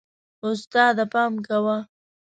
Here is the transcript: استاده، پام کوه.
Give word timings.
استاده، 0.49 1.03
پام 1.13 1.33
کوه. 1.47 1.77